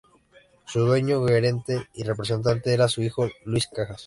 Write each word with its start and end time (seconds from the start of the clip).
Su 0.65 0.79
dueño, 0.79 1.23
gerente 1.27 1.87
y 1.93 2.01
representante 2.01 2.73
era 2.73 2.87
su 2.87 3.03
hijo 3.03 3.29
Luis 3.45 3.67
Cajas. 3.71 3.99